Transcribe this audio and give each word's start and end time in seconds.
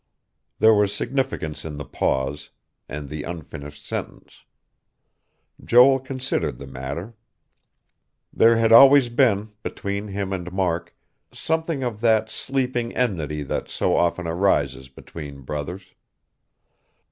There 0.57 0.73
was 0.73 0.91
significance 0.91 1.63
in 1.63 1.77
the 1.77 1.85
pause, 1.85 2.49
and 2.89 3.07
the 3.07 3.21
unfinished 3.21 3.85
sentence. 3.85 4.41
Joel 5.63 5.99
considered 5.99 6.57
the 6.57 6.65
matter. 6.65 7.13
There 8.33 8.55
had 8.57 8.71
always 8.71 9.09
been, 9.09 9.51
between 9.61 10.07
him 10.07 10.33
and 10.33 10.51
Mark, 10.51 10.95
something 11.31 11.83
of 11.83 12.01
that 12.01 12.31
sleeping 12.31 12.95
enmity 12.95 13.43
that 13.43 13.69
so 13.69 13.95
often 13.95 14.25
arises 14.25 14.89
between 14.89 15.41
brothers. 15.41 15.93